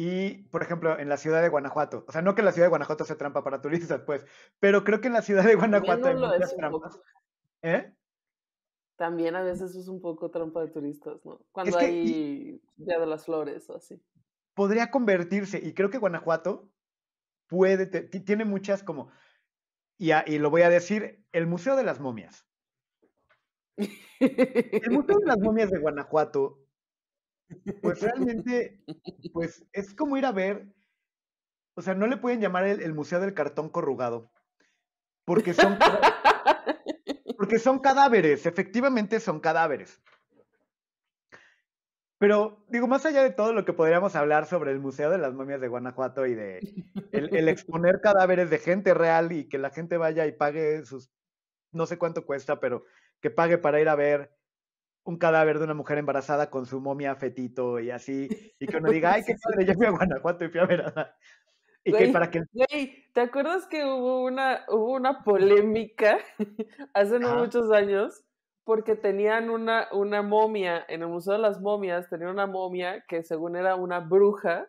[0.00, 2.70] Y, por ejemplo, en la ciudad de Guanajuato, o sea, no que la ciudad de
[2.70, 4.24] Guanajuato sea trampa para turistas, pues,
[4.60, 7.00] pero creo que en la ciudad de Guanajuato hay muchas trampas.
[7.62, 7.92] ¿Eh?
[8.94, 11.40] También a veces es un poco trampa de turistas, ¿no?
[11.50, 14.00] Cuando hay Día de las Flores o así.
[14.54, 16.70] Podría convertirse, y creo que Guanajuato
[17.48, 19.10] puede, tiene muchas como,
[19.98, 22.46] y, y lo voy a decir, el Museo de las Momias.
[23.76, 26.67] El Museo de las Momias de Guanajuato,
[27.82, 28.82] pues realmente,
[29.32, 30.68] pues es como ir a ver,
[31.74, 34.30] o sea, no le pueden llamar el, el Museo del Cartón Corrugado,
[35.24, 35.78] porque son
[37.38, 40.00] porque son cadáveres, efectivamente son cadáveres.
[42.18, 45.34] Pero, digo, más allá de todo lo que podríamos hablar sobre el Museo de las
[45.34, 46.58] Momias de Guanajuato y de
[47.12, 51.12] el, exponer cadáveres de gente real y que la gente vaya y pague sus,
[51.70, 52.84] no sé cuánto cuesta, pero
[53.20, 54.36] que pague para ir a ver
[55.04, 58.28] un cadáver de una mujer embarazada con su momia fetito y así,
[58.60, 60.80] y que uno diga, ay, qué padre, yo fui a Guanajuato y fui a ver
[60.82, 61.16] a,
[62.12, 62.42] para que...
[63.12, 66.18] ¿te acuerdas que hubo una, hubo una polémica
[66.94, 68.24] hace no muchos años?
[68.64, 73.22] Porque tenían una, una momia, en el Museo de las Momias, tenían una momia que
[73.22, 74.68] según era una bruja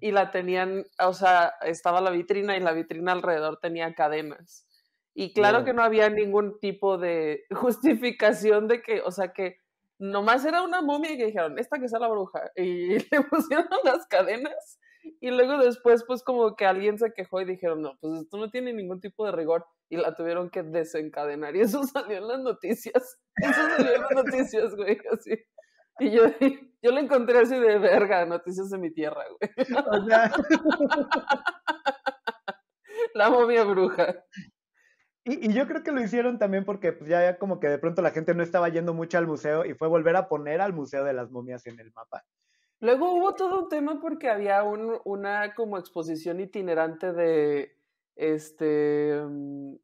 [0.00, 4.66] y la tenían, o sea, estaba la vitrina y la vitrina alrededor tenía cadenas.
[5.14, 9.58] Y claro que no había ningún tipo de justificación de que, o sea, que
[9.98, 12.50] nomás era una momia y que dijeron, esta que sea la bruja.
[12.56, 14.78] Y le pusieron las cadenas
[15.20, 18.50] y luego después, pues como que alguien se quejó y dijeron, no, pues esto no
[18.50, 21.56] tiene ningún tipo de rigor y la tuvieron que desencadenar.
[21.56, 23.18] Y eso salió en las noticias.
[23.36, 25.32] Eso salió en las noticias, güey, así.
[26.00, 26.22] Y yo,
[26.82, 29.50] yo lo encontré así de verga, noticias de mi tierra, güey.
[33.14, 34.24] La momia bruja.
[35.28, 38.00] Y, y, yo creo que lo hicieron también porque pues, ya como que de pronto
[38.00, 41.04] la gente no estaba yendo mucho al museo y fue volver a poner al Museo
[41.04, 42.24] de las Momias en el mapa.
[42.80, 47.76] Luego hubo todo un tema porque había un, una como exposición itinerante de
[48.16, 49.74] este mm,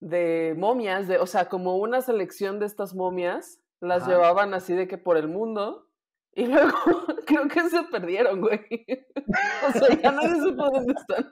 [0.00, 4.86] de momias, de, o sea, como una selección de estas momias, las llevaban así de
[4.86, 5.87] que por el mundo
[6.38, 6.72] y luego
[7.26, 8.60] creo que se perdieron, güey.
[9.68, 11.28] O sea, ya nadie supo dónde están.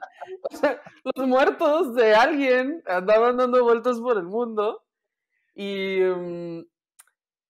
[0.51, 4.83] O sea, los muertos de alguien andaban dando vueltas por el mundo
[5.55, 6.61] y mm,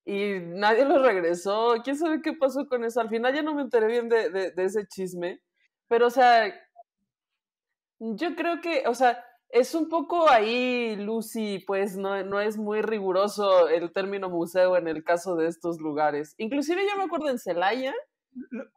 [0.06, 1.76] y nadie lo regresó.
[1.84, 3.02] ¿Quién sabe qué pasó con eso?
[3.02, 5.42] Al final ya no me enteré bien de, de, ese chisme,
[5.90, 6.54] pero o sea,
[8.00, 9.22] yo creo que, o sea,
[9.60, 14.88] es un poco ahí, Lucy, pues no, no es muy riguroso el término museo en
[14.88, 16.36] el caso de estos lugares.
[16.38, 17.94] Inclusive yo me acuerdo en Celaya,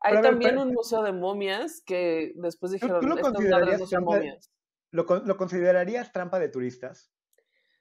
[0.00, 4.50] hay también un museo de momias que después dijeron, lo, considerarías momias.
[4.90, 7.12] ¿Lo, ¿Lo considerarías trampa de turistas?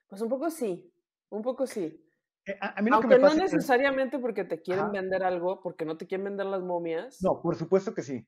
[0.08, 0.92] Pues un poco sí,
[1.30, 2.04] un poco sí.
[2.46, 2.58] Eh,
[2.92, 7.22] Aunque no necesariamente porque te quieren vender algo, porque no te quieren vender las momias.
[7.22, 8.26] No, por supuesto que sí.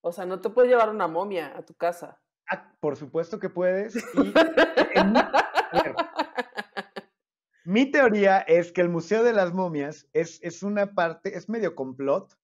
[0.00, 2.20] O sea, no te puedes llevar una momia a tu casa.
[2.52, 3.94] Ah, por supuesto que puedes.
[7.64, 11.74] mi, teoría es que el Museo de las Momias es, es una parte, es medio
[11.74, 12.36] complot.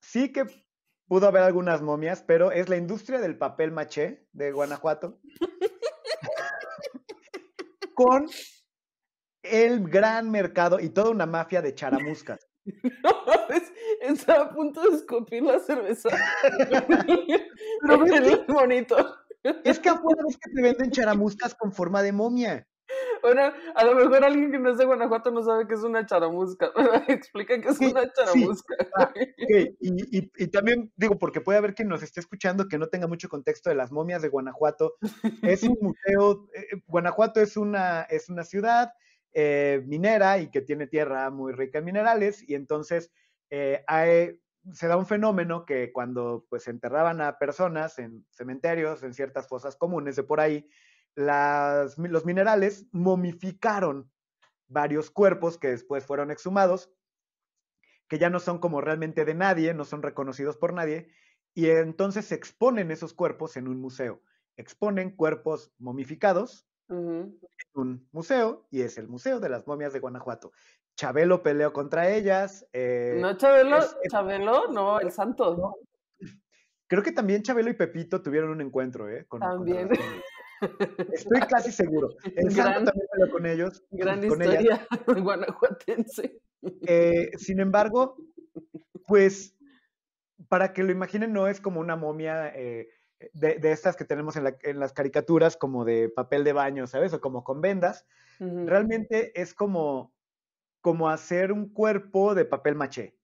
[0.00, 0.46] Sí que
[1.06, 5.20] pudo haber algunas momias, pero es la industria del papel maché de Guanajuato.
[7.94, 8.26] con
[9.44, 12.48] el gran mercado y toda una mafia de charamuscas.
[13.04, 13.24] No,
[14.04, 16.10] estaba a punto de escupir la cerveza.
[17.86, 18.96] Pero es bonito.
[19.64, 22.66] Es que afuera es que te venden charamuscas con forma de momia.
[23.22, 26.04] Bueno, a lo mejor alguien que no es de Guanajuato no sabe qué es una
[26.04, 26.70] charamusca.
[27.08, 28.74] Explica qué es una charamusca.
[28.96, 29.88] Ah, y,
[30.18, 33.28] y, y, también digo, porque puede haber quien nos esté escuchando que no tenga mucho
[33.28, 34.96] contexto de las momias de Guanajuato.
[35.42, 38.92] Es un museo, eh, Guanajuato es una, es una ciudad
[39.32, 43.10] eh, minera y que tiene tierra muy rica en minerales y entonces
[43.56, 44.40] eh,
[44.72, 49.76] se da un fenómeno que cuando pues enterraban a personas en cementerios, en ciertas fosas
[49.76, 50.68] comunes de por ahí,
[51.14, 54.10] las, los minerales momificaron
[54.66, 56.90] varios cuerpos que después fueron exhumados,
[58.08, 61.08] que ya no son como realmente de nadie, no son reconocidos por nadie,
[61.54, 64.22] y entonces se exponen esos cuerpos en un museo.
[64.56, 67.38] Exponen cuerpos momificados en
[67.74, 70.52] un museo y es el Museo de las Momias de Guanajuato.
[70.96, 72.66] Chabelo peleó contra ellas.
[72.72, 73.78] Eh, no, Chabelo,
[74.10, 75.78] Chabelo, no, el santo.
[76.86, 79.26] Creo que también Chabelo y Pepito tuvieron un encuentro, ¿eh?
[79.40, 79.88] también.
[81.12, 82.10] Estoy casi seguro.
[82.36, 83.82] El santo también peleó con ellos.
[83.90, 86.40] Gran historia guanajuatense.
[86.86, 88.16] Eh, sin embargo,
[89.06, 89.54] pues,
[90.48, 92.88] para que lo imaginen, no es como una momia eh,
[93.32, 97.12] de, estas que tenemos en, las caricaturas como de papel de baño, ¿sabes?
[97.12, 98.06] O como con vendas.
[98.38, 100.13] Realmente es como,
[100.84, 103.16] como hacer un cuerpo de papel maché.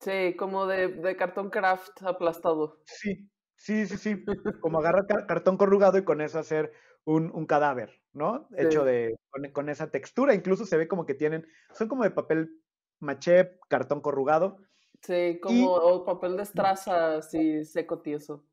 [0.00, 2.82] Sí, como de, de cartón craft aplastado.
[2.84, 4.24] Sí, sí, sí, sí.
[4.60, 6.74] Como agarrar cartón corrugado y con eso hacer
[7.04, 8.46] un, un cadáver, ¿no?
[8.54, 10.34] Hecho de, con, con, esa textura.
[10.34, 12.60] Incluso se ve como que tienen, son como de papel
[13.00, 14.58] maché, cartón corrugado.
[15.00, 18.44] Sí, como papel de estraza así seco tieso.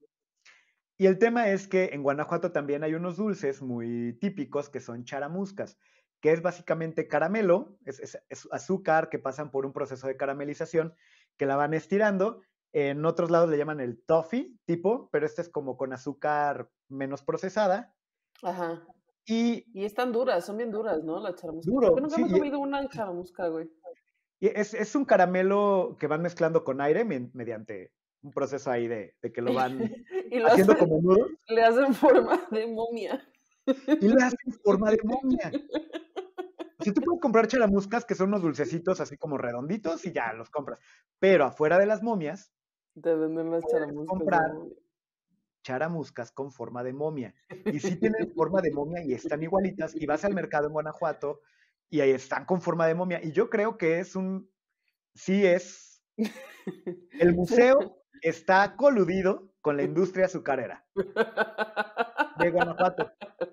[0.98, 5.04] Y el tema es que en Guanajuato también hay unos dulces muy típicos que son
[5.04, 5.78] charamuscas,
[6.24, 8.18] que es básicamente caramelo, es,
[8.50, 10.96] azúcar que pasan por un proceso de caramelización,
[11.36, 12.40] que la van estirando.
[12.72, 17.24] En otros lados le llaman el toffee tipo, pero este es como con azúcar menos
[17.24, 17.94] procesada.
[18.42, 18.88] Ajá.
[19.26, 21.20] Y, y están duras, son bien duras, ¿no?
[21.20, 21.70] La charamusca.
[21.70, 21.94] Duro.
[22.00, 23.70] nunca he comido una charamusca, güey.
[24.40, 27.92] Y es, es, un caramelo que van mezclando con aire mediante
[28.22, 29.78] un proceso ahí de, de que lo van
[30.46, 31.28] haciendo como nudo.
[31.50, 33.28] Le hacen forma de momia.
[33.66, 35.52] Y le hacen forma de momia.
[36.84, 40.50] Si tú puedes comprar charamuscas, que son unos dulcecitos así como redonditos, y ya los
[40.50, 40.80] compras.
[41.20, 42.52] Pero afuera de las momias,
[43.02, 44.08] te venden las charamuscas.
[44.08, 44.52] comprar
[45.64, 47.34] charamuscas con forma de momia.
[47.66, 49.96] Y sí tienen forma de momia y están igualitas.
[49.96, 51.42] Y vas al mercado en Guanajuato
[51.90, 53.24] y ahí están con forma de momia.
[53.24, 54.50] Y yo creo que es un,
[55.16, 56.04] sí es,
[57.20, 60.86] el museo está coludido con la industria azucarera
[62.40, 63.12] de Guanajuato.